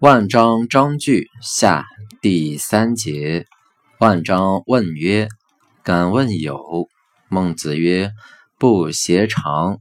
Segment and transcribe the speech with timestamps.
[0.00, 1.84] 万章章句下
[2.22, 3.44] 第三节。
[3.98, 5.28] 万章问曰
[5.84, 6.88] ：“敢问有？”
[7.28, 8.10] 孟子曰
[8.58, 9.78] ：“不挟长，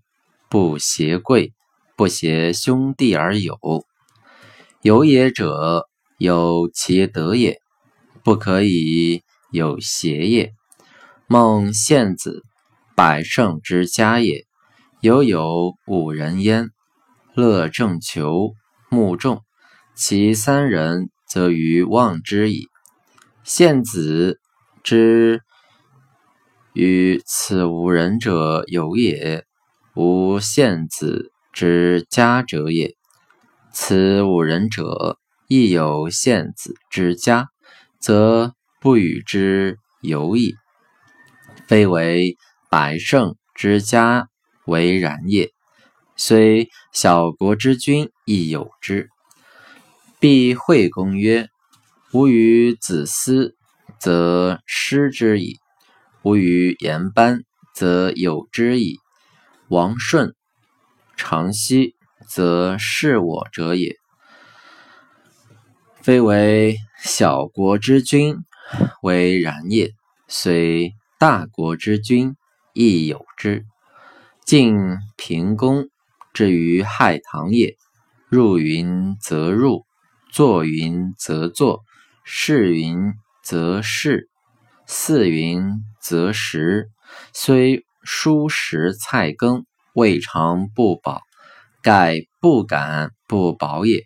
[0.49, 1.53] 不挟贵，
[1.95, 3.57] 不挟兄弟而友。
[4.81, 5.87] 有也者，
[6.17, 7.61] 有其德也，
[8.21, 10.51] 不可以有邪也。
[11.27, 12.43] 孟献子，
[12.93, 14.43] 百胜之家也。
[14.99, 16.71] 犹有五人焉：
[17.35, 18.51] 乐正求、
[18.89, 19.41] 目仲。
[20.01, 22.69] 其三人，则于望之矣。
[23.43, 24.39] 献子
[24.81, 25.41] 之
[26.71, 29.43] 与此五人者有也，
[29.95, 32.95] 无献子之家者也。
[33.73, 37.49] 此五人者亦有献子之家，
[37.99, 40.55] 则不与之有矣。
[41.67, 42.37] 非为
[42.69, 44.29] 百胜之家
[44.65, 45.51] 为然也，
[46.15, 49.09] 虽小国之君亦有之。
[50.19, 51.47] 必惠公曰
[52.11, 53.55] ：“吾与子思，
[54.01, 55.53] 则失之矣；
[56.23, 58.97] 吾与言班，则有之矣。
[59.69, 60.35] 王顺、
[61.15, 61.95] 长息，
[62.27, 63.95] 则是我者也。
[66.01, 68.35] 非为小国之君
[69.01, 69.93] 为然也，
[70.27, 72.35] 虽大国之君
[72.73, 73.63] 亦有之。
[74.43, 75.87] 晋平公
[76.33, 77.77] 至于害唐也，
[78.27, 79.85] 入云则入。”
[80.31, 81.83] 坐云则坐，
[82.23, 83.13] 视云
[83.43, 84.29] 则视，
[84.85, 85.63] 似云
[85.99, 86.89] 则食。
[87.33, 91.21] 虽蔬食菜羹，未尝不饱，
[91.81, 94.05] 盖不敢不饱也。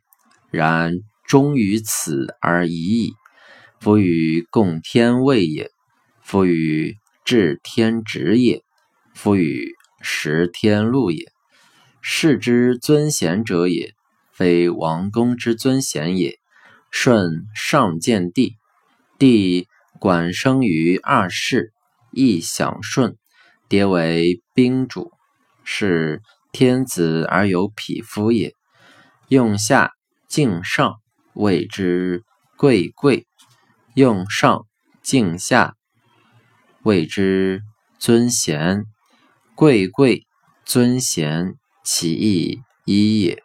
[0.50, 0.94] 然
[1.28, 3.14] 忠于此而已矣。
[3.82, 5.70] 夫与共天位也，
[6.22, 8.64] 夫与治天职也，
[9.14, 11.30] 夫与食天禄也。
[12.00, 13.94] 是之尊贤者也。
[14.34, 16.40] 非王公之尊贤也。
[16.92, 18.58] 舜上见帝，
[19.18, 19.68] 帝
[20.00, 21.74] 管生于二世，
[22.12, 23.16] 亦享舜，
[23.68, 25.12] 迭为宾主，
[25.64, 28.54] 是天子而有匹夫也。
[29.28, 29.92] 用下
[30.28, 30.98] 敬上，
[31.34, 32.24] 谓之
[32.58, 33.24] 贵贵；
[33.96, 34.66] 用上
[35.02, 35.74] 敬下，
[36.84, 37.62] 谓之
[37.98, 38.86] 尊贤。
[39.56, 40.28] 贵贵
[40.66, 43.44] 尊贤，其义一也。